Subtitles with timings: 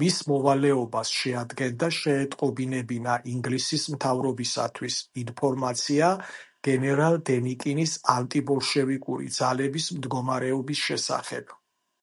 [0.00, 6.12] მის მოვალეობას შეადგენდა, შეეტყობინებინა ინგლისის მთავრობისათვის ინფორმაცია
[6.70, 11.56] გენერალ დენიკინის ანტიბოლშევიკური ძალების მდგომარეობის შესახებ.